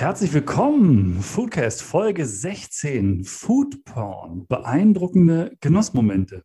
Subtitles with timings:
[0.00, 6.42] Herzlich willkommen, Foodcast Folge 16, Food Porn, beeindruckende Genussmomente.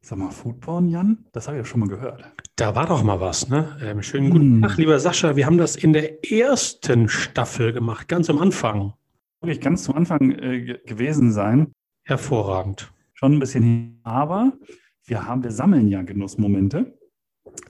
[0.00, 1.26] Sag mal, Foodporn, Jan?
[1.32, 2.24] Das habe ich ja schon mal gehört.
[2.56, 3.76] Da war doch mal was, ne?
[3.82, 4.62] Ähm, schönen guten hm.
[4.62, 5.36] Tag, lieber Sascha.
[5.36, 8.94] Wir haben das in der ersten Staffel gemacht, ganz am Anfang.
[9.42, 11.72] Wirklich ganz zum Anfang äh, gewesen sein.
[12.04, 12.90] Hervorragend.
[13.12, 14.00] Schon ein bisschen hin.
[14.02, 14.54] Aber
[15.04, 16.98] wir haben, wir sammeln ja Genussmomente.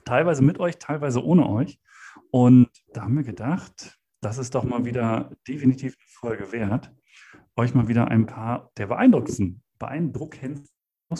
[0.05, 1.77] Teilweise mit euch, teilweise ohne euch.
[2.31, 6.91] Und da haben wir gedacht, das ist doch mal wieder definitiv eine Folge wert,
[7.55, 10.69] euch mal wieder ein paar der beeindruckendsten, beeindruckendsten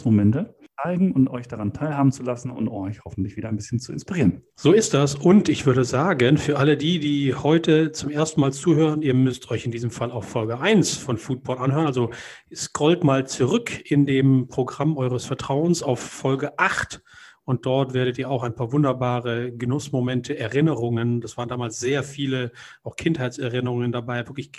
[0.03, 3.91] Momente zeigen und euch daran teilhaben zu lassen und euch hoffentlich wieder ein bisschen zu
[3.91, 4.43] inspirieren.
[4.55, 5.15] So ist das.
[5.15, 9.49] Und ich würde sagen, für alle die, die heute zum ersten Mal zuhören, ihr müsst
[9.49, 11.87] euch in diesem Fall auch Folge 1 von Foodboard anhören.
[11.87, 12.11] Also
[12.53, 17.01] scrollt mal zurück in dem Programm eures Vertrauens auf Folge 8
[17.49, 21.19] und dort werdet ihr auch ein paar wunderbare Genussmomente, Erinnerungen.
[21.19, 22.51] Das waren damals sehr viele,
[22.83, 24.27] auch Kindheitserinnerungen dabei.
[24.27, 24.51] Wirklich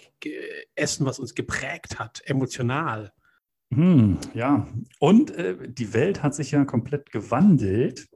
[0.74, 3.12] Essen, was uns geprägt hat, emotional.
[3.72, 4.66] Hm, ja,
[4.98, 8.08] und äh, die Welt hat sich ja komplett gewandelt.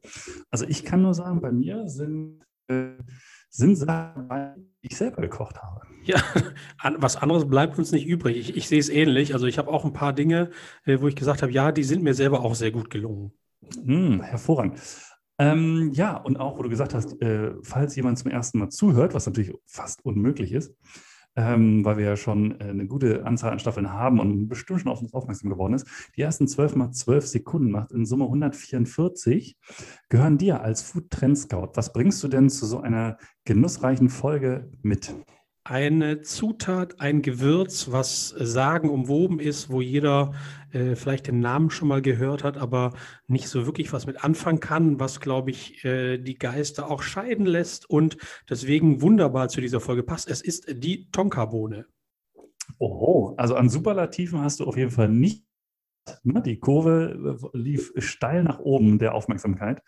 [0.50, 2.94] Also ich kann nur sagen, bei mir sind, äh,
[3.50, 5.82] sind Sachen, die ich selber gekocht habe.
[6.02, 6.20] Ja,
[6.98, 8.36] was anderes bleibt uns nicht übrig.
[8.36, 9.34] Ich, ich sehe es ähnlich.
[9.34, 10.50] Also ich habe auch ein paar Dinge,
[10.84, 13.32] äh, wo ich gesagt habe, ja, die sind mir selber auch sehr gut gelungen.
[13.84, 14.80] Hm, hervorragend.
[15.38, 19.14] Ähm, ja, und auch, wo du gesagt hast, äh, falls jemand zum ersten Mal zuhört,
[19.14, 20.76] was natürlich fast unmöglich ist,
[21.36, 24.92] ähm, weil wir ja schon äh, eine gute Anzahl an Staffeln haben und bestimmt schon
[24.92, 25.86] auf uns aufmerksam geworden ist.
[26.16, 29.56] Die ersten zwölf mal zwölf Sekunden macht in Summe 144,
[30.08, 31.70] gehören dir als Food Trend Scout.
[31.74, 35.12] Was bringst du denn zu so einer genussreichen Folge mit?
[35.64, 40.34] Eine Zutat, ein Gewürz, was sagenumwoben ist, wo jeder
[40.72, 42.92] äh, vielleicht den Namen schon mal gehört hat, aber
[43.28, 47.46] nicht so wirklich was mit anfangen kann, was, glaube ich, äh, die Geister auch scheiden
[47.46, 50.28] lässt und deswegen wunderbar zu dieser Folge passt.
[50.28, 51.86] Es ist die Tonkabohne.
[52.78, 55.44] Oh, also an Superlativen hast du auf jeden Fall nicht.
[56.22, 56.42] Ne?
[56.42, 59.82] Die Kurve äh, lief steil nach oben der Aufmerksamkeit.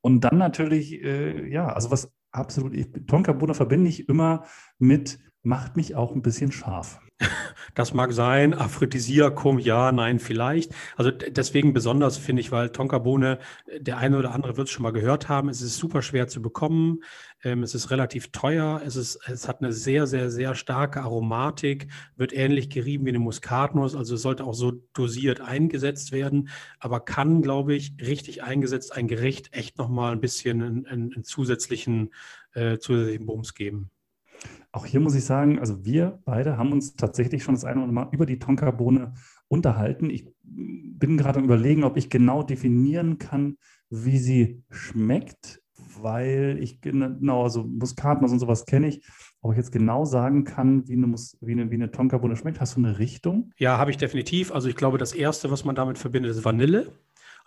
[0.00, 2.74] Und dann natürlich, äh, ja, also was absolut,
[3.06, 4.44] Tonkabohne verbinde ich immer
[4.78, 7.00] mit, macht mich auch ein bisschen scharf.
[7.74, 10.72] Das mag sein, Aphrodisiakum, ja, nein, vielleicht.
[10.96, 13.38] Also deswegen besonders finde ich, weil Tonkabohne,
[13.78, 16.42] der eine oder andere wird es schon mal gehört haben, es ist super schwer zu
[16.42, 17.04] bekommen,
[17.42, 21.88] ähm, es ist relativ teuer, es, ist, es hat eine sehr, sehr, sehr starke Aromatik,
[22.16, 26.48] wird ähnlich gerieben wie eine Muskatnuss, also sollte auch so dosiert eingesetzt werden,
[26.80, 32.12] aber kann, glaube ich, richtig eingesetzt ein Gericht echt nochmal ein bisschen einen, einen zusätzlichen,
[32.54, 33.90] äh, zusätzlichen Bums geben.
[34.72, 37.88] Auch hier muss ich sagen, also wir beide haben uns tatsächlich schon das eine oder
[37.88, 39.14] andere Mal über die Tonkabohne
[39.48, 40.10] unterhalten.
[40.10, 43.56] Ich bin gerade am Überlegen, ob ich genau definieren kann,
[43.88, 45.62] wie sie schmeckt,
[46.00, 49.06] weil ich genau, also Muskatnuss und sowas kenne ich.
[49.40, 52.76] Ob ich jetzt genau sagen kann, wie eine, wie eine, wie eine Tonkabohne schmeckt, hast
[52.76, 53.52] du eine Richtung?
[53.56, 54.52] Ja, habe ich definitiv.
[54.52, 56.92] Also ich glaube, das Erste, was man damit verbindet, ist Vanille.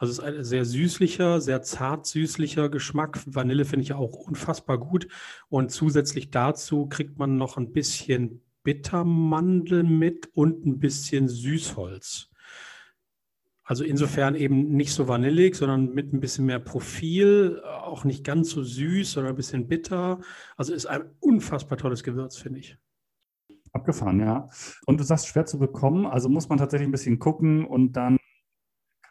[0.02, 3.20] Also es ist ein sehr süßlicher, sehr zart süßlicher Geschmack.
[3.28, 5.08] Vanille finde ich auch unfassbar gut.
[5.48, 12.30] Und zusätzlich dazu kriegt man noch ein bisschen Bittermandel mit und ein bisschen Süßholz.
[13.64, 18.50] Also insofern eben nicht so vanillig, sondern mit ein bisschen mehr Profil, auch nicht ganz
[18.50, 20.20] so süß, sondern ein bisschen bitter.
[20.58, 22.76] Also ist ein unfassbar tolles Gewürz, finde ich.
[23.72, 24.50] Abgefahren, ja.
[24.88, 28.18] Und du sagst schwer zu bekommen, also muss man tatsächlich ein bisschen gucken und dann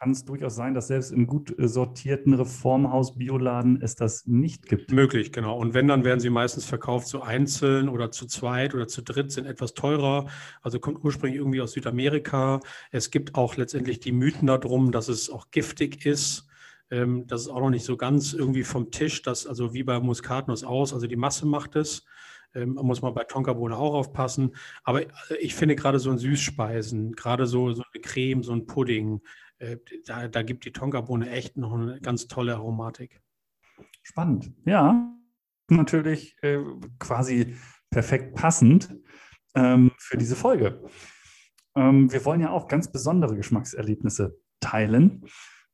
[0.01, 4.91] kann es durchaus sein, dass selbst im gut äh, sortierten Reformhaus-Bioladen es das nicht gibt.
[4.91, 5.55] Möglich, genau.
[5.59, 9.31] Und wenn, dann werden sie meistens verkauft so einzeln oder zu zweit oder zu dritt,
[9.31, 10.25] sind etwas teurer.
[10.63, 12.61] Also kommt ursprünglich irgendwie aus Südamerika.
[12.89, 16.47] Es gibt auch letztendlich die Mythen darum, dass es auch giftig ist.
[16.89, 19.99] Ähm, das ist auch noch nicht so ganz irgendwie vom Tisch, das also wie bei
[19.99, 22.05] Muskatnuss aus, also die Masse macht es.
[22.55, 24.55] Ähm, muss man bei Tonkabohne auch aufpassen.
[24.83, 25.07] Aber äh,
[25.39, 29.21] ich finde gerade so ein Süßspeisen, gerade so, so eine Creme, so ein Pudding,
[30.05, 33.21] da, da gibt die Tonkabohne echt noch eine ganz tolle Aromatik.
[34.03, 34.51] Spannend.
[34.65, 35.13] Ja,
[35.69, 36.59] natürlich äh,
[36.99, 37.55] quasi
[37.89, 38.95] perfekt passend
[39.55, 40.83] ähm, für diese Folge.
[41.75, 45.25] Ähm, wir wollen ja auch ganz besondere Geschmackserlebnisse teilen.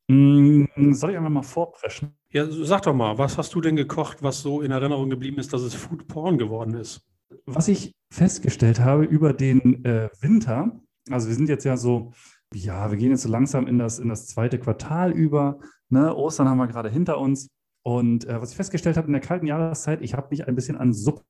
[0.09, 2.17] Ähm, soll ich einfach mal vorpreschen?
[2.31, 5.53] Ja, sag doch mal, was hast du denn gekocht, was so in Erinnerung geblieben ist,
[5.53, 7.01] dass es Food Porn geworden ist?
[7.45, 10.79] Was ich festgestellt habe über den äh, Winter,
[11.09, 12.13] also wir sind jetzt ja so
[12.53, 15.59] Ja, wir gehen jetzt so langsam in das, in das zweite Quartal über.
[15.89, 16.15] Ne?
[16.15, 17.49] Ostern haben wir gerade hinter uns.
[17.83, 20.77] Und äh, was ich festgestellt habe in der kalten Jahreszeit, ich habe mich ein bisschen
[20.77, 21.23] an Suppe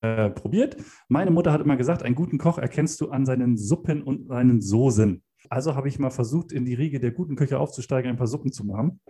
[0.00, 0.76] äh, probiert.
[1.08, 4.60] Meine Mutter hat immer gesagt, einen guten Koch erkennst du an seinen Suppen und seinen
[4.60, 5.22] Soßen.
[5.50, 8.52] Also habe ich mal versucht, in die Riege der guten Küche aufzusteigen, ein paar Suppen
[8.52, 9.00] zu machen.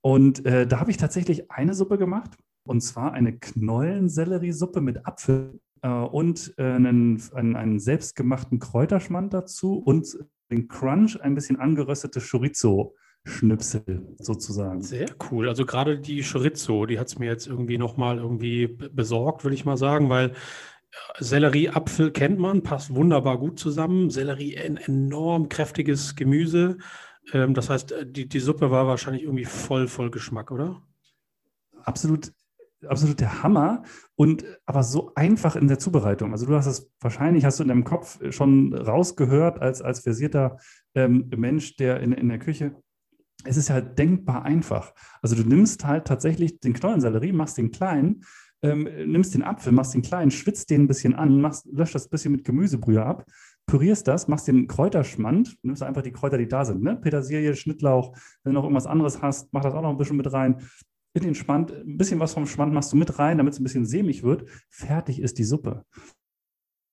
[0.00, 2.36] Und äh, da habe ich tatsächlich eine Suppe gemacht,
[2.66, 9.78] und zwar eine Knollenselleriesuppe mit Apfel äh, und äh, einen, einen, einen, selbstgemachten Kräuterschmand dazu
[9.78, 10.18] und
[10.50, 12.94] den Crunch, ein bisschen angeröstete Chorizo.
[13.24, 14.80] Schnipsel sozusagen.
[14.80, 15.48] Sehr cool.
[15.48, 19.64] Also gerade die Chorizo, die hat es mir jetzt irgendwie nochmal irgendwie besorgt, würde ich
[19.64, 20.32] mal sagen, weil
[21.18, 24.10] Sellerie, Apfel kennt man, passt wunderbar gut zusammen.
[24.10, 26.78] Sellerie, ein enorm kräftiges Gemüse.
[27.32, 30.82] Ähm, das heißt, äh, die, die Suppe war wahrscheinlich irgendwie voll, voll Geschmack, oder?
[31.82, 32.32] Absolut,
[32.86, 33.82] absolut der Hammer
[34.14, 36.32] und aber so einfach in der Zubereitung.
[36.32, 40.58] Also du hast es wahrscheinlich, hast du in deinem Kopf schon rausgehört als, als versierter
[40.94, 42.74] ähm, Mensch, der in, in der Küche
[43.44, 44.92] es ist halt denkbar einfach.
[45.22, 48.24] Also du nimmst halt tatsächlich den Knollensellerie, machst den klein,
[48.62, 52.06] ähm, nimmst den Apfel, machst den klein, schwitzt den ein bisschen an, machst, löscht das
[52.06, 53.24] ein bisschen mit Gemüsebrühe ab,
[53.66, 56.96] pürierst das, machst den Kräuterschmand, nimmst einfach die Kräuter, die da sind, ne?
[56.96, 60.32] Petersilie, Schnittlauch, wenn du noch irgendwas anderes hast, mach das auch noch ein bisschen mit
[60.32, 60.56] rein.
[61.20, 63.86] Den Schmand, ein bisschen was vom Schmand machst du mit rein, damit es ein bisschen
[63.86, 64.48] sämig wird.
[64.70, 65.84] Fertig ist die Suppe.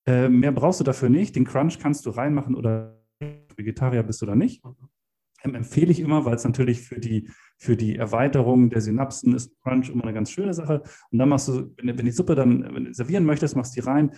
[0.08, 1.36] Äh, mehr brauchst du dafür nicht.
[1.36, 3.02] Den Crunch kannst du reinmachen oder
[3.56, 4.64] Vegetarier bist du da nicht.
[5.44, 9.56] Ähm, empfehle ich immer, weil es natürlich für die für die Erweiterung der Synapsen ist
[9.62, 10.84] Crunch immer eine ganz schöne Sache.
[11.12, 14.12] Und dann machst du, wenn, du die Suppe dann servieren möchtest, machst du die rein,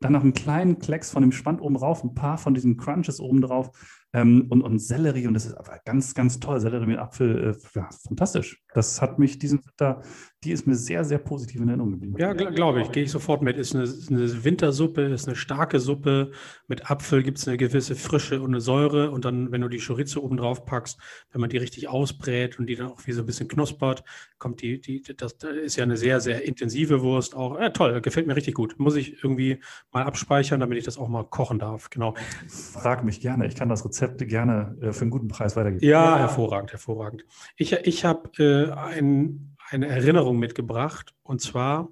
[0.00, 3.20] dann noch einen kleinen Klecks von dem Spand oben drauf, ein paar von diesen Crunches
[3.20, 3.70] oben drauf
[4.12, 5.26] ähm, und, und Sellerie.
[5.26, 6.60] Und das ist aber ganz, ganz toll.
[6.60, 8.62] Sellerie mit Apfel, äh, ja, fantastisch.
[8.74, 10.02] Das hat mich diesen Winter,
[10.44, 12.16] die ist mir sehr, sehr positiv in Erinnerung geblieben.
[12.18, 13.56] Ja, gl glaube ich, gehe ich sofort mit.
[13.56, 16.32] Ist eine, eine Wintersuppe, ist eine starke Suppe.
[16.68, 19.10] Mit Apfel gibt es eine gewisse Frische und eine Säure.
[19.10, 20.98] Und dann, wenn du die Chorizo oben drauf packst,
[21.30, 24.04] wenn man die richtig ausbrät und die dann auch wie so ein bisschen knuspert,
[24.38, 27.58] kommt die, die, das, das ist ja eine sehr, sehr intensive Wurst auch.
[27.60, 28.78] Ja, toll, gefällt mir richtig gut.
[28.78, 29.60] Muss ich irgendwie
[29.92, 31.90] mal abspeichern, damit ich das auch mal kochen darf.
[31.90, 32.14] Genau.
[32.48, 33.46] Frag mich gerne.
[33.46, 35.84] Ich kann das Rezept gerne äh, für einen guten Preis weitergeben.
[35.84, 37.24] Ja, hervorragend, hervorragend.
[37.56, 41.88] Ich, ich habe äh, ein, eine Erinnerung mitgebracht und zwar.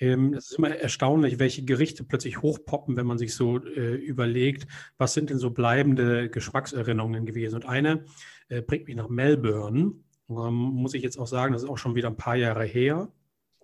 [0.00, 4.68] Ähm, es ist immer erstaunlich, welche Gerichte plötzlich hochpoppen, wenn man sich so äh, überlegt,
[4.96, 7.56] was sind denn so bleibende Geschmackserinnerungen gewesen.
[7.56, 8.04] Und eine
[8.48, 9.94] äh, bringt mich nach Melbourne.
[10.30, 13.08] Ähm, muss ich jetzt auch sagen, das ist auch schon wieder ein paar Jahre her.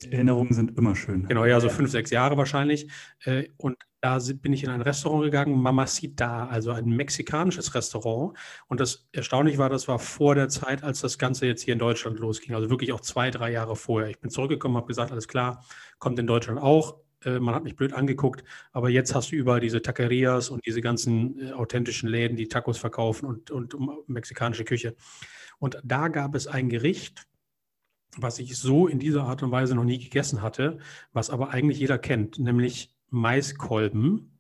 [0.03, 1.27] Erinnerungen sind immer schön.
[1.29, 2.91] Genau, ja, so fünf, sechs Jahre wahrscheinlich.
[3.25, 8.37] Äh, und da bin ich in ein Restaurant gegangen, Mamacita, also ein mexikanisches Restaurant.
[8.69, 11.79] Und das erstaunlich war, das war vor der Zeit, als das Ganze jetzt hier in
[11.79, 12.55] Deutschland losging.
[12.55, 14.11] Also wirklich auch zwei, drei Jahre vorher.
[14.11, 15.65] Ich bin zurückgekommen, habe gesagt, alles klar,
[15.99, 16.99] kommt in Deutschland auch.
[17.25, 20.81] Äh, man hat mich blöd angeguckt, aber jetzt hast du überall diese Taquerias und diese
[20.81, 23.75] ganzen äh, authentischen Läden, die Tacos verkaufen und, und
[24.09, 24.97] mexikanische Küche.
[25.59, 27.27] Und da gab es ein Gericht,
[28.19, 30.79] was ich so in dieser Art und Weise noch nie gegessen hatte,
[31.13, 34.31] was aber eigentlich jeder kennt, nämlich Maiskolben.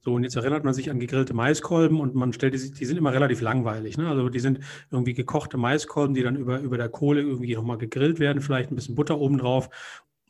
[0.00, 2.98] So, und jetzt erinnert man sich an gegrillte Maiskolben und man stellt die, die sind
[2.98, 3.96] immer relativ langweilig.
[3.96, 4.06] Ne?
[4.06, 4.60] Also die sind
[4.90, 8.74] irgendwie gekochte Maiskolben, die dann über, über der Kohle irgendwie nochmal gegrillt werden, vielleicht ein
[8.74, 9.70] bisschen Butter oben drauf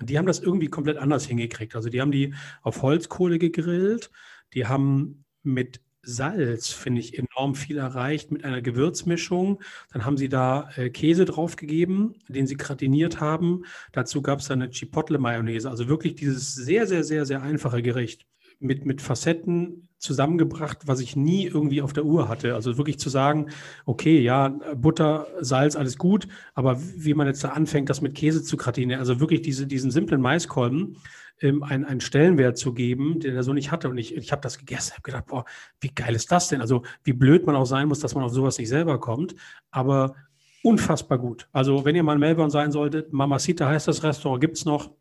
[0.00, 1.76] die haben das irgendwie komplett anders hingekriegt.
[1.76, 4.11] Also die haben die auf Holzkohle gegrillt,
[4.55, 9.61] die haben mit Salz, finde ich, enorm viel erreicht mit einer Gewürzmischung.
[9.93, 13.65] Dann haben sie da äh, Käse draufgegeben, den sie gratiniert haben.
[13.93, 15.69] Dazu gab es dann eine Chipotle-Mayonnaise.
[15.69, 18.27] Also wirklich dieses sehr, sehr, sehr, sehr einfache Gericht
[18.61, 22.55] mit, mit Facetten zusammengebracht, was ich nie irgendwie auf der Uhr hatte.
[22.55, 23.49] Also wirklich zu sagen,
[23.87, 28.43] okay, ja, Butter, Salz, alles gut, aber wie man jetzt da anfängt, das mit Käse
[28.43, 30.99] zu gratinieren, also wirklich diese, diesen simplen Maiskolben,
[31.41, 33.88] ähm, einen, einen Stellenwert zu geben, den er so nicht hatte.
[33.88, 35.44] Und ich, ich habe das gegessen, habe gedacht, boah,
[35.81, 36.60] wie geil ist das denn?
[36.60, 39.34] Also wie blöd man auch sein muss, dass man auf sowas nicht selber kommt,
[39.70, 40.14] aber
[40.62, 41.48] unfassbar gut.
[41.53, 44.93] Also wenn ihr mal in Melbourne sein solltet, Mamacita heißt das Restaurant, gibt es noch.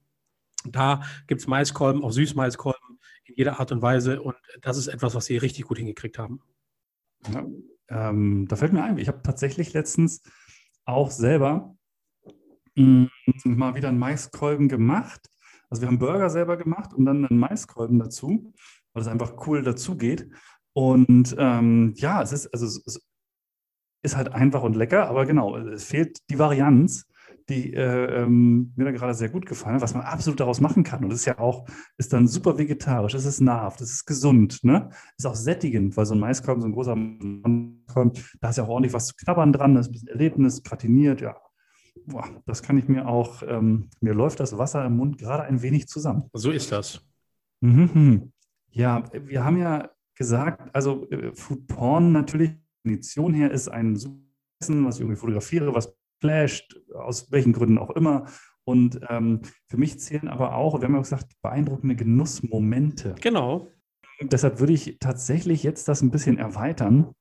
[0.66, 4.22] Da gibt es Maiskolben, auch Süßmaiskolben in jeder Art und Weise.
[4.22, 6.42] Und das ist etwas, was sie richtig gut hingekriegt haben.
[7.32, 7.46] Ja,
[7.90, 10.22] ähm, da fällt mir ein, ich habe tatsächlich letztens
[10.86, 11.76] auch selber
[12.76, 15.30] mh, mm, mal wieder einen Maiskolben gemacht.
[15.74, 18.54] Also wir haben Burger selber gemacht und dann einen Maiskolben dazu,
[18.94, 20.30] weil es einfach cool dazu geht.
[20.74, 23.02] Und ähm, ja, es ist, also es
[24.04, 27.08] ist halt einfach und lecker, aber genau, es fehlt die Varianz
[27.50, 31.04] die äh, ähm, mir da gerade sehr gut gefallen, was man absolut daraus machen kann.
[31.04, 34.64] Und das ist ja auch, ist dann super vegetarisch, es ist nahrhaft, es ist gesund,
[34.64, 34.92] ne?
[35.18, 38.70] Ist auch sättigend, weil so ein Maiskolben, so ein großer Maiskolben, da ist ja auch
[38.70, 41.36] ordentlich was zu knabbern dran, das ist ein bisschen Erlebnis, gratiniert, ja.
[42.06, 45.62] Boah, das kann ich mir auch, ähm, mir läuft das Wasser im Mund gerade ein
[45.62, 46.30] wenig zusammen.
[46.34, 47.02] So ist das.
[47.62, 48.32] Mhm.
[48.70, 52.52] Ja, wir haben ja gesagt, also äh, Food Porn natürlich,
[52.84, 53.96] Definition her ist ein
[54.60, 58.26] Essen, was ich irgendwie fotografiere, was flasht, aus welchen Gründen auch immer.
[58.66, 63.16] Und ähm, für mich zählen aber auch, wir haben ja gesagt, beeindruckende Genussmomente.
[63.22, 63.68] Genau.
[64.22, 67.14] Deshalb würde ich tatsächlich jetzt das ein bisschen erweitern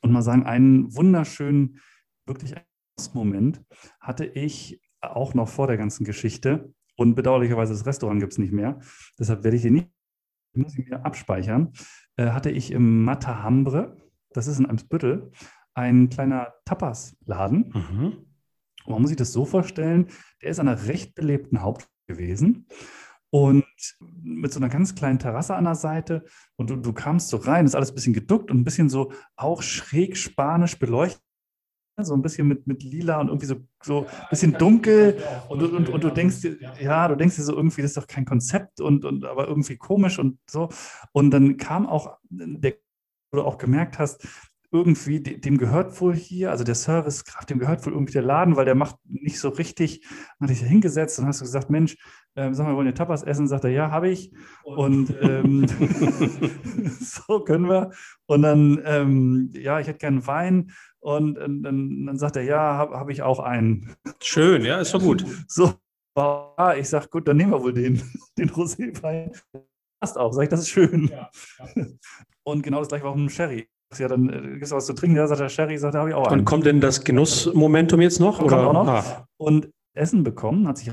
[0.00, 1.80] und mal sagen, einen wunderschönen,
[2.26, 2.54] wirklich
[2.96, 3.62] Genussmoment
[4.00, 6.72] hatte ich auch noch vor der ganzen Geschichte.
[6.96, 8.80] Und bedauerlicherweise das Restaurant gibt es nicht mehr.
[9.18, 9.90] Deshalb werde ich den nicht,
[10.54, 11.72] muss ich mir abspeichern.
[12.16, 13.96] Äh, hatte ich im Matahambre,
[14.30, 15.30] das ist in Eimsbüttel,
[15.74, 17.72] ein kleiner Tapas-Laden.
[17.74, 18.26] Mhm.
[18.86, 20.06] man muss sich das so vorstellen,
[20.42, 22.66] der ist an einer recht belebten Hauptstadt gewesen
[23.28, 23.66] und
[24.22, 26.24] mit so einer ganz kleinen Terrasse an der Seite
[26.56, 29.12] und du, du kamst so rein, ist alles ein bisschen geduckt und ein bisschen so
[29.34, 31.25] auch schräg spanisch beleuchtet
[32.04, 35.88] so ein bisschen mit, mit lila und irgendwie so, so ein bisschen dunkel und, und,
[35.88, 38.80] und du denkst dir, ja, du denkst dir so irgendwie, das ist doch kein Konzept
[38.80, 40.68] und, und aber irgendwie komisch und so.
[41.12, 42.74] Und dann kam auch der,
[43.30, 44.26] wo du auch gemerkt hast,
[44.72, 48.64] irgendwie, dem gehört wohl hier, also der Servicekraft, dem gehört wohl irgendwie der Laden, weil
[48.64, 50.04] der macht nicht so richtig,
[50.40, 51.96] hat dich hingesetzt und hast du gesagt, Mensch,
[52.34, 53.48] ähm, sag mal, wollen wir Tapas essen?
[53.48, 54.32] Sagt er, ja, habe ich.
[54.64, 55.66] Und ähm,
[57.00, 57.90] so können wir.
[58.26, 60.72] Und dann, ähm, ja, ich hätte gerne Wein.
[61.06, 63.94] Und, und dann, dann, sagt er, ja, habe hab ich auch einen.
[64.20, 65.24] Schön, ja, ist doch gut.
[65.48, 65.74] So,
[66.76, 68.02] ich sage, gut, dann nehmen wir wohl den,
[68.38, 69.30] den Roséwein.
[70.00, 71.08] Passt auch, sag ich, das ist schön.
[71.08, 71.30] Ja,
[71.76, 71.86] ja.
[72.42, 74.86] Und genau das gleiche war auch mit dem Sherry ja, dann äh, gibt es was
[74.86, 75.16] zu trinken.
[75.16, 76.40] Ja, sagt der Sherry, sagt, da habe ich auch einen.
[76.40, 78.40] Und kommt denn das Genussmomentum jetzt noch?
[78.40, 78.66] Oder?
[78.66, 78.88] Auch noch.
[78.88, 79.28] Ah.
[79.36, 80.90] Und Essen bekommen, hat sich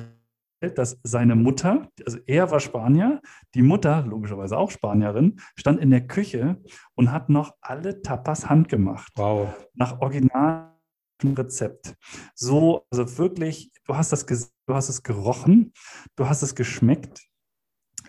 [0.72, 3.22] dass seine Mutter, also er war Spanier,
[3.53, 6.62] die Mutter, logischerweise auch Spanierin, stand in der Küche
[6.96, 9.12] und hat noch alle Tapas handgemacht.
[9.15, 9.53] Wow.
[9.74, 10.70] Nach originalem
[11.24, 11.96] Rezept.
[12.36, 15.74] So, also wirklich, du hast das, du hast es gerochen,
[16.15, 17.22] du hast es geschmeckt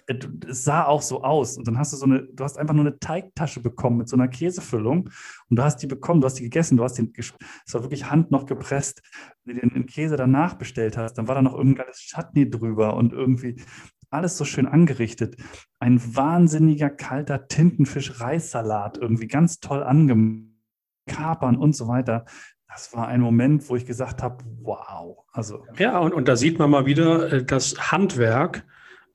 [0.06, 1.56] es sah auch so aus.
[1.56, 4.16] Und dann hast du so eine, du hast einfach nur eine Teigtasche bekommen mit so
[4.16, 5.10] einer Käsefüllung
[5.48, 7.34] und du hast die bekommen, du hast die gegessen, du hast den, es
[7.72, 9.02] war wirklich Hand noch gepresst,
[9.44, 12.96] wenn du den Käse danach bestellt hast, dann war da noch irgendein geiles Chutney drüber
[12.96, 13.62] und irgendwie
[14.10, 15.36] alles so schön angerichtet.
[15.80, 20.50] Ein wahnsinniger kalter Tintenfisch-Reissalat, irgendwie ganz toll angemacht,
[21.06, 22.24] Kapern und so weiter
[22.74, 25.24] das war ein Moment, wo ich gesagt habe, wow.
[25.32, 25.64] Also.
[25.78, 28.66] Ja, und, und da sieht man mal wieder äh, das Handwerk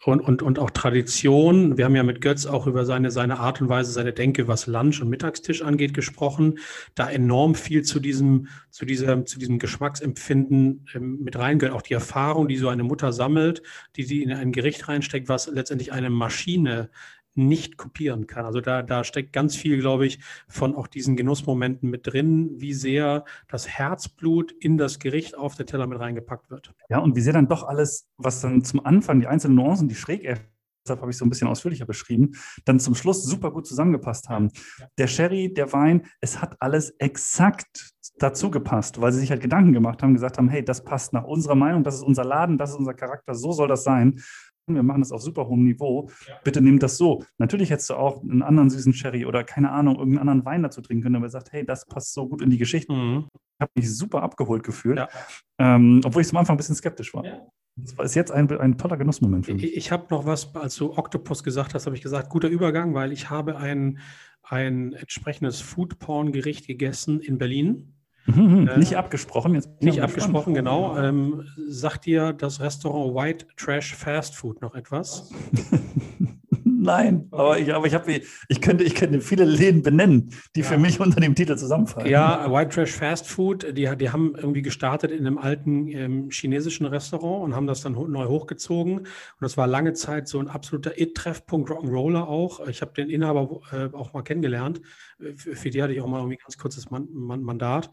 [0.06, 1.78] und, und, und auch Tradition.
[1.78, 4.66] Wir haben ja mit Götz auch über seine, seine Art und Weise, seine Denke, was
[4.66, 6.60] Lunch- und Mittagstisch angeht, gesprochen.
[6.96, 11.76] Da enorm viel zu diesem, zu dieser, zu diesem Geschmacksempfinden ähm, mit reingehört.
[11.76, 13.62] Auch die Erfahrung, die so eine Mutter sammelt,
[13.98, 16.90] die sie in ein Gericht reinsteckt, was letztendlich eine Maschine
[17.36, 18.46] nicht kopieren kann.
[18.46, 22.74] Also da, da steckt ganz viel, glaube ich, von auch diesen Genussmomenten mit drin, wie
[22.74, 26.74] sehr das Herzblut in das Gericht auf der Teller mit reingepackt wird.
[26.90, 29.96] Ja, und wie sehr dann doch alles, was dann zum Anfang, die einzelnen Nuancen, die
[29.96, 30.24] schräg
[30.90, 32.32] deshalb habe ich so ein bisschen ausführlicher beschrieben,
[32.66, 34.50] dann zum Schluss super gut zusammengepasst haben.
[34.98, 39.72] Der Sherry, der Wein, es hat alles exakt dazu gepasst, weil sie sich halt Gedanken
[39.72, 42.72] gemacht haben, gesagt haben, hey, das passt nach unserer Meinung, das ist unser Laden, das
[42.72, 44.20] ist unser Charakter, so soll das sein
[44.76, 46.10] wir machen das auf super hohem Niveau,
[46.44, 47.24] bitte nehmt das so.
[47.38, 50.82] Natürlich hättest du auch einen anderen süßen Sherry oder keine Ahnung, irgendeinen anderen Wein dazu
[50.82, 52.94] trinken können, aber er sagt, hey, das passt so gut in die Geschichte.
[52.94, 53.28] Mhm.
[53.34, 55.10] Ich habe mich super abgeholt gefühlt, ja.
[55.58, 57.26] ähm, obwohl ich zum Anfang ein bisschen skeptisch war.
[57.26, 57.42] Ja.
[57.76, 59.64] Das ist jetzt ein, ein toller Genussmoment für mich.
[59.64, 62.94] Ich, ich habe noch was, als du Octopus gesagt hast, habe ich gesagt, guter Übergang,
[62.94, 64.00] weil ich habe ein,
[64.44, 67.99] ein entsprechendes Foodporn-Gericht gegessen in Berlin.
[68.36, 69.56] Mhm, äh, nicht abgesprochen.
[69.56, 70.98] Jetzt nicht abgesprochen, genau.
[70.98, 75.32] Ähm, sagt dir das Restaurant White Trash Fast Food noch etwas?
[76.82, 80.66] Nein, aber ich, aber ich, hab, ich, könnte, ich könnte viele Läden benennen, die ja.
[80.66, 82.10] für mich unter dem Titel zusammenfallen.
[82.10, 86.86] Ja, White Trash Fast Food, die, die haben irgendwie gestartet in einem alten ähm, chinesischen
[86.86, 89.00] Restaurant und haben das dann neu hochgezogen.
[89.00, 89.08] Und
[89.42, 92.66] das war lange Zeit so ein absoluter It-Treffpunkt, Rock'n'Roller auch.
[92.70, 94.80] Ich habe den Inhaber äh, auch mal kennengelernt.
[95.36, 97.92] Für, für, die hatte ich auch mal irgendwie ganz kurzes Man Man Mandat.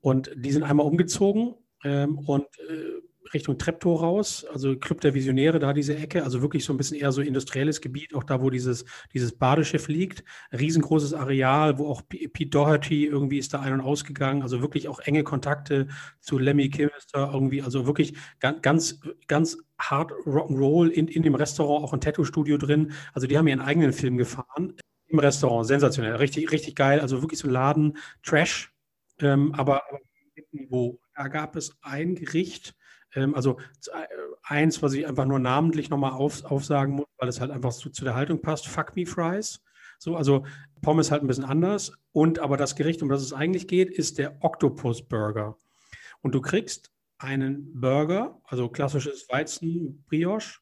[0.00, 5.58] Und die sind einmal umgezogen ähm, und äh, Richtung Treptow raus, also Club der Visionäre,
[5.58, 8.50] da diese Ecke, also wirklich so ein bisschen eher so industrielles Gebiet, auch da, wo
[8.50, 10.24] dieses, dieses Badeschiff liegt.
[10.52, 15.00] Riesengroßes Areal, wo auch Pete Doherty irgendwie ist da ein- und ausgegangen, also wirklich auch
[15.00, 15.88] enge Kontakte
[16.20, 21.84] zu Lemmy Kilmister irgendwie, also wirklich ganz, ganz, ganz hart Rock'n'Roll in, in dem Restaurant,
[21.84, 22.92] auch ein Tattoo-Studio drin.
[23.12, 24.74] Also die haben ihren eigenen Film gefahren
[25.06, 28.72] im Restaurant, sensationell, richtig, richtig geil, also wirklich so Laden, Trash,
[29.20, 30.00] ähm, aber, aber
[30.52, 31.00] Niveau.
[31.14, 32.74] Da gab es ein Gericht,
[33.14, 33.58] ähm, also
[33.92, 34.06] äh,
[34.42, 37.90] eins, was ich einfach nur namentlich nochmal auf, aufsagen muss, weil es halt einfach zu,
[37.90, 39.62] zu der Haltung passt, Fuck Me Fries.
[39.98, 40.44] So, also
[40.80, 41.92] Pommes halt ein bisschen anders.
[42.12, 45.56] Und aber das Gericht, um das es eigentlich geht, ist der Octopus Burger.
[46.22, 50.60] Und du kriegst einen Burger, also klassisches Weizen-Brioche,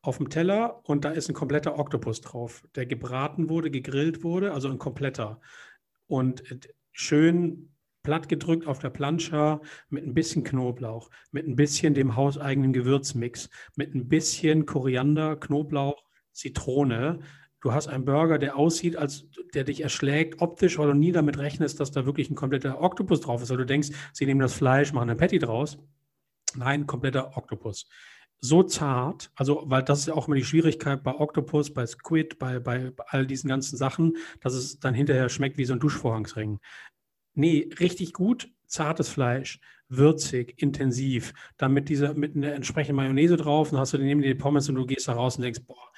[0.00, 4.52] auf dem Teller und da ist ein kompletter Oktopus drauf, der gebraten wurde, gegrillt wurde,
[4.52, 5.40] also ein kompletter.
[6.06, 6.58] Und äh,
[6.92, 12.72] schön platt gedrückt auf der Plancha mit ein bisschen Knoblauch, mit ein bisschen dem hauseigenen
[12.72, 16.02] Gewürzmix, mit ein bisschen Koriander, Knoblauch,
[16.32, 17.20] Zitrone.
[17.60, 21.38] Du hast einen Burger, der aussieht, als der dich erschlägt optisch, weil du nie damit
[21.38, 24.54] rechnest, dass da wirklich ein kompletter Oktopus drauf ist, weil du denkst, sie nehmen das
[24.54, 25.78] Fleisch, machen ein Patty draus.
[26.54, 27.88] Nein, kompletter Oktopus.
[28.40, 32.38] So zart, also, weil das ist ja auch immer die Schwierigkeit bei Oktopus, bei Squid,
[32.38, 36.60] bei, bei all diesen ganzen Sachen, dass es dann hinterher schmeckt wie so ein Duschvorhangsring.
[37.38, 43.70] Nee, richtig gut, zartes Fleisch, würzig, intensiv, dann mit dieser, mit einer entsprechenden Mayonnaise drauf,
[43.70, 45.92] dann hast du neben die Pommes und du gehst da raus und denkst, boah,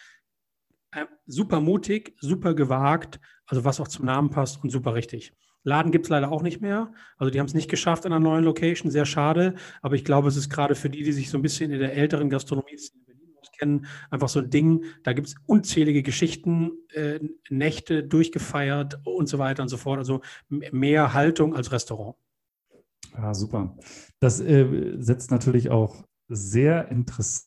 [0.93, 5.33] äh, super mutig, super gewagt, also was auch zum Namen passt und super richtig.
[5.63, 6.93] Laden gibt es leider auch nicht mehr.
[7.17, 9.55] Also die haben es nicht geschafft in einer neuen Location, sehr schade.
[9.81, 11.95] Aber ich glaube, es ist gerade für die, die sich so ein bisschen in der
[11.95, 12.79] älteren Gastronomie
[13.61, 14.85] auskennen, einfach so ein Ding.
[15.02, 19.99] Da gibt es unzählige Geschichten, äh, Nächte durchgefeiert und so weiter und so fort.
[19.99, 22.17] Also mehr Haltung als Restaurant.
[23.17, 23.76] Ja, super.
[24.21, 27.47] Das äh, setzt natürlich auch sehr interessant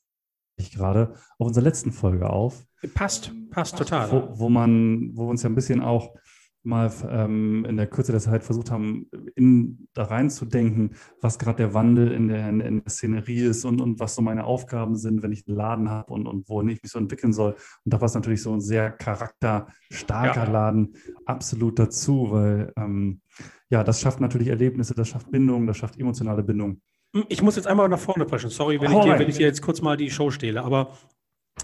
[0.72, 2.66] gerade auf unserer letzten Folge auf.
[2.94, 4.12] Passt, passt total.
[4.12, 6.16] Wo, wo man, wo wir uns ja ein bisschen auch
[6.64, 11.74] mal ähm, in der Kürze der Zeit versucht haben, in, da reinzudenken, was gerade der
[11.74, 15.32] Wandel in der, in der Szenerie ist und, und was so meine Aufgaben sind, wenn
[15.32, 17.52] ich einen Laden habe und, und wo ich mich so entwickeln soll.
[17.84, 20.52] Und da war es natürlich so ein sehr charakterstarker ja.
[20.52, 23.22] Laden absolut dazu, weil ähm,
[23.70, 26.82] ja, das schafft natürlich Erlebnisse, das schafft Bindung, das schafft emotionale Bindung.
[27.30, 28.50] Ich muss jetzt einmal nach vorne preschen.
[28.50, 30.64] Sorry, wenn, oh, ich, dir, wenn ich dir jetzt kurz mal die Show stehle.
[30.64, 30.98] Aber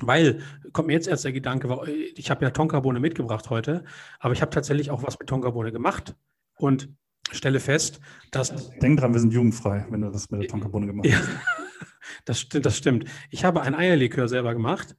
[0.08, 0.42] weil,
[0.74, 1.70] kommt mir jetzt erst der Gedanke,
[2.16, 3.84] ich habe ja Tonkabohne mitgebracht heute,
[4.20, 6.16] aber ich habe tatsächlich auch was mit Tonkabohne gemacht
[6.58, 6.90] und
[7.32, 8.00] stelle fest,
[8.32, 8.70] dass.
[8.80, 11.28] Denk dran, wir sind jugendfrei, wenn du das mit der Tonkabohne gemacht hast.
[11.28, 11.42] Ja,
[12.26, 13.06] das, das stimmt.
[13.30, 14.96] Ich habe ein Eierlikör selber gemacht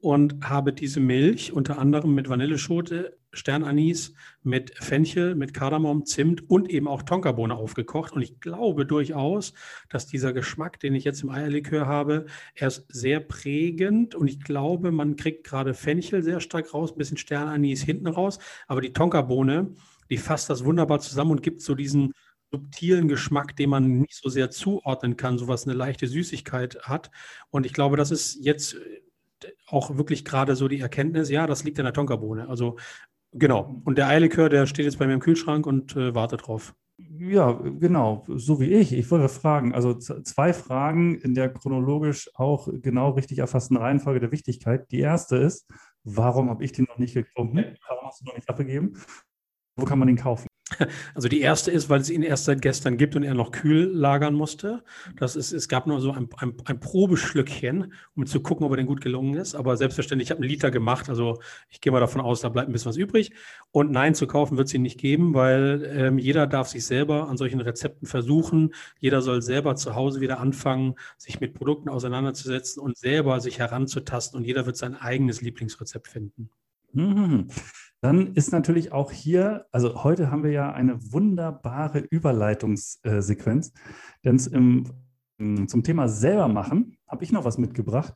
[0.00, 6.70] und habe diese Milch unter anderem mit Vanilleschote, Sternanis, mit Fenchel, mit Kardamom, Zimt und
[6.70, 8.12] eben auch Tonkabohne aufgekocht.
[8.12, 9.52] Und ich glaube durchaus,
[9.88, 14.14] dass dieser Geschmack, den ich jetzt im Eierlikör habe, er ist sehr prägend.
[14.14, 18.38] Und ich glaube, man kriegt gerade Fenchel sehr stark raus, ein bisschen Sternanis hinten raus.
[18.66, 19.74] Aber die Tonkabohne,
[20.10, 22.12] die fasst das wunderbar zusammen und gibt so diesen
[22.52, 27.10] subtilen Geschmack, den man nicht so sehr zuordnen kann, so was eine leichte Süßigkeit hat.
[27.50, 28.76] Und ich glaube, das ist jetzt
[29.66, 32.48] auch wirklich gerade so die Erkenntnis, ja, das liegt in der Tonkabohne.
[32.48, 32.76] Also
[33.34, 33.80] genau.
[33.84, 36.74] Und der Eierlikör, der steht jetzt bei mir im Kühlschrank und äh, wartet drauf.
[36.96, 38.92] Ja, genau, so wie ich.
[38.92, 44.30] Ich wollte fragen, also zwei Fragen in der chronologisch auch genau richtig erfassten Reihenfolge der
[44.30, 44.90] Wichtigkeit.
[44.92, 45.68] Die erste ist,
[46.04, 47.76] warum habe ich den noch nicht getrunken?
[47.88, 48.96] Warum hast du noch nicht abgegeben?
[49.76, 50.46] Wo kann man den kaufen?
[51.14, 53.84] Also die erste ist, weil es ihn erst seit gestern gibt und er noch kühl
[53.84, 54.82] lagern musste.
[55.16, 58.76] Das ist, es gab nur so ein, ein, ein Probeschlückchen, um zu gucken, ob er
[58.76, 59.54] denn gut gelungen ist.
[59.54, 61.08] Aber selbstverständlich, ich habe einen Liter gemacht.
[61.08, 63.32] Also ich gehe mal davon aus, da bleibt ein bisschen was übrig.
[63.70, 67.28] Und nein, zu kaufen wird es ihn nicht geben, weil ähm, jeder darf sich selber
[67.28, 68.74] an solchen Rezepten versuchen.
[68.98, 74.38] Jeder soll selber zu Hause wieder anfangen, sich mit Produkten auseinanderzusetzen und selber sich heranzutasten.
[74.38, 76.50] Und jeder wird sein eigenes Lieblingsrezept finden.
[76.92, 77.48] Mhm.
[78.04, 83.72] Dann ist natürlich auch hier, also heute haben wir ja eine wunderbare Überleitungssequenz,
[84.22, 88.12] denn zum Thema selber machen habe ich noch was mitgebracht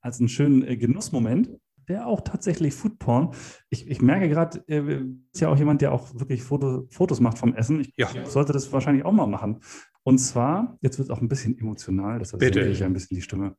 [0.00, 1.50] als einen schönen äh, Genussmoment,
[1.88, 3.30] der auch tatsächlich Foodporn.
[3.70, 7.38] Ich, ich merke gerade, äh, ist ja auch jemand, der auch wirklich Foto, Fotos macht
[7.38, 7.80] vom Essen.
[7.80, 8.08] Ich ja.
[8.26, 9.60] sollte das wahrscheinlich auch mal machen.
[10.02, 12.60] Und zwar, jetzt wird es auch ein bisschen emotional, deshalb Bitte.
[12.60, 13.56] ich ja ein bisschen die Stimme.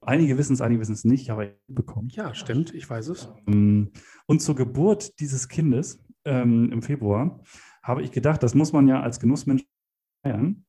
[0.00, 2.08] Einige wissen es, einige wissen es nicht, aber ich bekommen.
[2.10, 3.28] Ja, stimmt, ich weiß es.
[3.46, 3.92] Ähm,
[4.26, 7.40] und zur Geburt dieses Kindes ähm, im Februar
[7.82, 9.64] habe ich gedacht, das muss man ja als Genussmensch
[10.22, 10.64] feiern.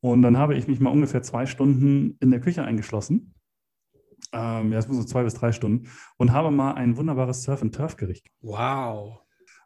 [0.00, 3.34] Und dann habe ich mich mal ungefähr zwei Stunden in der Küche eingeschlossen.
[4.34, 5.88] Ähm, ja, es muss so zwei bis drei Stunden.
[6.16, 8.30] Und habe mal ein wunderbares Surf-and-Turf-Gericht.
[8.42, 9.20] Wow.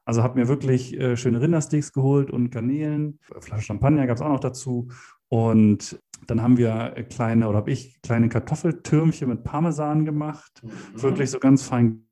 [0.05, 3.19] Also habe mir wirklich äh, schöne Rindersteaks geholt und Garnelen.
[3.41, 4.89] Flasche Champagner gab es auch noch dazu.
[5.29, 10.63] Und dann haben wir kleine, oder habe ich kleine Kartoffeltürmchen mit Parmesan gemacht.
[10.63, 11.03] Mhm.
[11.03, 12.07] Wirklich so ganz fein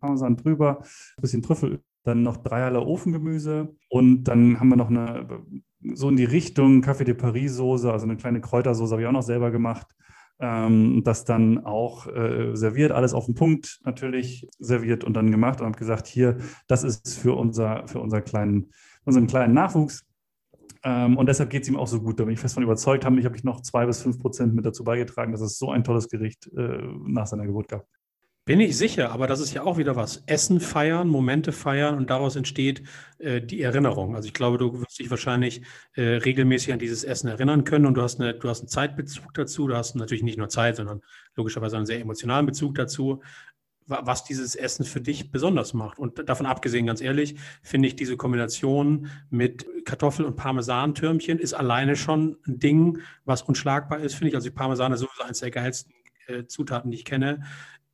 [0.00, 3.74] Parmesan drüber, ein bisschen Trüffel, dann noch dreierlei Ofengemüse.
[3.88, 5.42] Und dann haben wir noch eine,
[5.94, 9.12] so in die Richtung Café de Paris Soße, also eine kleine Kräutersoße habe ich auch
[9.12, 9.86] noch selber gemacht
[10.38, 15.60] ähm, das dann auch äh, serviert, alles auf den Punkt natürlich serviert und dann gemacht
[15.60, 18.70] und habe gesagt, hier, das ist für, unser, für unser kleinen,
[19.04, 20.04] unseren kleinen Nachwuchs.
[20.84, 22.20] Ähm, und deshalb geht es ihm auch so gut.
[22.20, 24.54] Da bin ich fest von überzeugt, habe ich, habe ich noch zwei bis fünf Prozent
[24.54, 27.86] mit dazu beigetragen, dass es so ein tolles Gericht äh, nach seiner Geburt gab.
[28.48, 30.22] Bin ich sicher, aber das ist ja auch wieder was.
[30.26, 32.84] Essen feiern, Momente feiern und daraus entsteht
[33.18, 34.14] äh, die Erinnerung.
[34.14, 35.62] Also ich glaube, du wirst dich wahrscheinlich
[35.94, 39.34] äh, regelmäßig an dieses Essen erinnern können und du hast, eine, du hast einen Zeitbezug
[39.34, 39.66] dazu.
[39.66, 41.02] Du hast natürlich nicht nur Zeit, sondern
[41.34, 43.20] logischerweise einen sehr emotionalen Bezug dazu,
[43.88, 45.98] was dieses Essen für dich besonders macht.
[45.98, 51.96] Und davon abgesehen, ganz ehrlich, finde ich diese Kombination mit Kartoffel- und Parmesantürmchen ist alleine
[51.96, 54.34] schon ein Ding, was unschlagbar ist, finde ich.
[54.36, 55.92] Also die Parmesan ist sowieso eines der geilsten
[56.26, 57.42] äh, Zutaten, die ich kenne.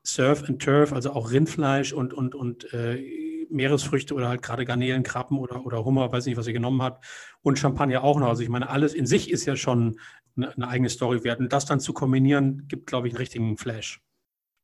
[0.05, 5.03] Surf and Turf, also auch Rindfleisch und, und, und äh, Meeresfrüchte oder halt gerade Garnelen,
[5.03, 7.05] Krabben oder, oder Hummer, weiß nicht, was ihr genommen habt.
[7.43, 8.29] Und Champagner auch noch.
[8.29, 9.99] Also ich meine, alles in sich ist ja schon
[10.37, 11.41] eine, eine eigene Story wert.
[11.41, 14.01] Und das dann zu kombinieren, gibt, glaube ich, einen richtigen Flash.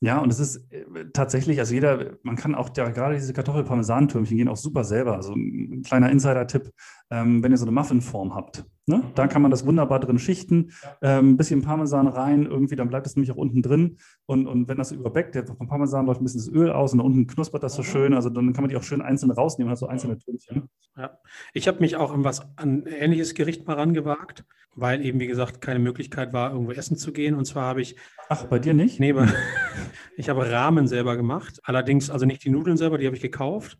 [0.00, 4.36] Ja, und es ist äh, tatsächlich, also jeder, man kann auch ja, gerade diese Kartoffel-Parmesan-Türmchen
[4.36, 5.16] gehen auch super selber.
[5.16, 6.70] Also ein kleiner Insider-Tipp,
[7.10, 9.02] ähm, wenn ihr so eine Muffinform habt, ne?
[9.14, 13.06] da kann man das wunderbar drin schichten, ein ähm, bisschen Parmesan rein, irgendwie, dann bleibt
[13.06, 13.98] es nämlich auch unten drin.
[14.26, 17.00] Und, und wenn das überbeckt, der vom Parmesan läuft ein bisschen das Öl aus und
[17.00, 18.12] unten knuspert das so schön.
[18.12, 20.68] Also dann kann man die auch schön einzeln rausnehmen, hat so einzelne Türmchen.
[20.96, 21.18] Ja,
[21.54, 24.44] ich habe mich auch an was an ein ähnliches Gericht mal rangewagt,
[24.74, 27.34] weil eben, wie gesagt, keine Möglichkeit war, irgendwo essen zu gehen.
[27.34, 27.96] Und zwar habe ich.
[28.28, 29.00] Ach, bei dir nicht?
[29.00, 29.14] Nee,
[30.16, 31.60] ich habe Rahmen selber gemacht.
[31.64, 33.78] Allerdings, also nicht die Nudeln selber, die habe ich gekauft,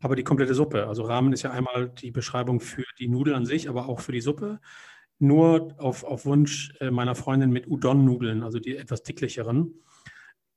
[0.00, 0.86] aber die komplette Suppe.
[0.86, 4.12] Also Rahmen ist ja einmal die Beschreibung für die Nudeln an sich, aber auch für
[4.12, 4.60] die Suppe.
[5.18, 9.74] Nur auf, auf Wunsch äh, meiner Freundin mit Udon-Nudeln, also die etwas dicklicheren.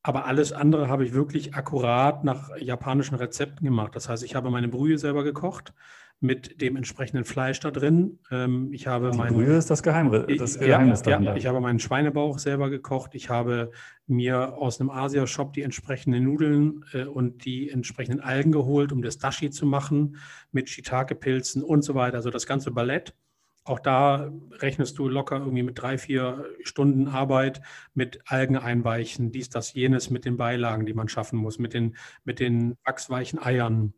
[0.01, 3.95] Aber alles andere habe ich wirklich akkurat nach japanischen Rezepten gemacht.
[3.95, 5.73] Das heißt, ich habe meine Brühe selber gekocht
[6.19, 8.19] mit dem entsprechenden Fleisch da drin.
[8.31, 11.19] Ähm, ich habe Die mein, Brühe ist das, Geheimre das Geheimnis ja.
[11.19, 13.13] Ja, ich habe meinen Schweinebauch selber gekocht.
[13.13, 13.71] Ich habe
[14.07, 19.17] mir aus einem Asia-Shop die entsprechenden Nudeln äh, und die entsprechenden Algen geholt, um das
[19.17, 20.17] Dashi zu machen
[20.53, 22.15] mit Shiitake-Pilzen und so weiter.
[22.15, 23.13] Also das ganze Ballett.
[23.65, 27.61] Auch da rechnest du locker irgendwie mit drei, vier Stunden Arbeit
[27.93, 31.95] mit Algen einweichen, dies, das, jenes, mit den Beilagen, die man schaffen muss, mit den,
[32.25, 33.93] mit den wachsweichen Eiern,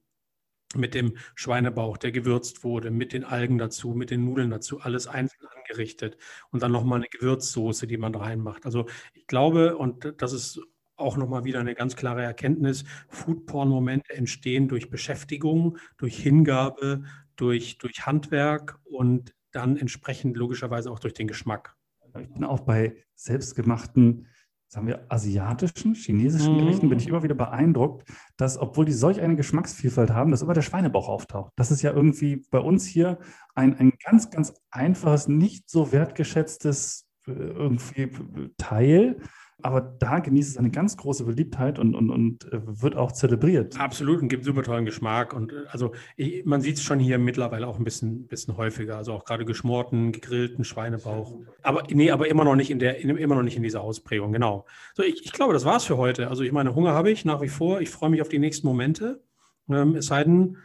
[0.75, 5.07] mit dem Schweinebauch, der gewürzt wurde, mit den Algen dazu, mit den Nudeln dazu, alles
[5.07, 6.17] einzeln angerichtet
[6.51, 8.65] und dann nochmal eine Gewürzsoße, die man reinmacht.
[8.65, 10.61] Also ich glaube, und das ist
[10.95, 17.03] auch nochmal wieder eine ganz klare Erkenntnis, Foodporn-Momente entstehen durch Beschäftigung, durch Hingabe,
[17.35, 21.75] durch, durch Handwerk und dann entsprechend logischerweise auch durch den Geschmack.
[22.19, 24.27] Ich bin auch bei selbstgemachten
[24.75, 26.59] sagen wir, asiatischen, chinesischen mhm.
[26.59, 30.53] Gerichten bin ich immer wieder beeindruckt, dass, obwohl die solch eine Geschmacksvielfalt haben, dass immer
[30.53, 31.53] der Schweinebauch auftaucht.
[31.55, 33.17] Das ist ja irgendwie bei uns hier
[33.55, 38.11] ein, ein ganz, ganz einfaches, nicht so wertgeschätztes äh, irgendwie
[38.57, 39.21] Teil,
[39.61, 43.79] aber da genießt es eine ganz große Beliebtheit und, und, und äh, wird auch zelebriert.
[43.79, 45.33] Absolut und gibt super tollen Geschmack.
[45.33, 48.97] Und äh, also ich, man sieht es schon hier mittlerweile auch ein bisschen, bisschen häufiger.
[48.97, 51.39] Also auch gerade geschmorten, gegrillten Schweinebauch.
[51.63, 54.65] Aber nee, aber immer noch nicht in der, immer noch nicht in dieser Ausprägung, genau.
[54.93, 56.29] So, ich, ich glaube, das war's für heute.
[56.29, 57.79] Also ich meine, Hunger habe ich nach wie vor.
[57.81, 59.23] Ich freue mich auf die nächsten Momente.
[59.69, 60.57] Ähm, es sei denn,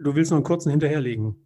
[0.00, 1.45] du willst noch einen kurzen hinterherlegen.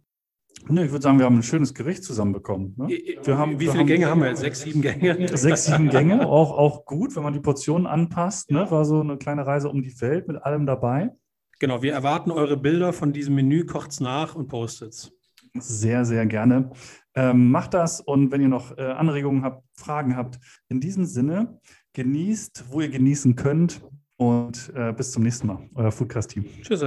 [0.67, 2.75] Ne, ich würde sagen, wir haben ein schönes Gericht zusammenbekommen.
[2.77, 2.87] Ne?
[2.87, 4.41] Wir haben, Wie viele haben, Gänge haben wir jetzt?
[4.41, 5.27] Sechs, sieben Gänge?
[5.37, 8.51] Sechs, sieben Gänge, auch, auch gut, wenn man die Portionen anpasst.
[8.51, 8.69] Ne?
[8.69, 11.11] War so eine kleine Reise um die Welt mit allem dabei.
[11.59, 15.11] Genau, wir erwarten eure Bilder von diesem Menü, kocht's nach und postet's.
[15.53, 16.71] Sehr, sehr gerne.
[17.13, 21.59] Ähm, macht das und wenn ihr noch äh, Anregungen habt, Fragen habt, in diesem Sinne,
[21.93, 23.81] genießt, wo ihr genießen könnt
[24.17, 25.69] und äh, bis zum nächsten Mal.
[25.75, 26.45] Euer Foodcast-Team.
[26.61, 26.83] Tschüss.